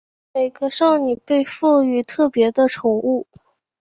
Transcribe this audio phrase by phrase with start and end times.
[0.33, 3.27] 每个少女被赋与特别的宠物。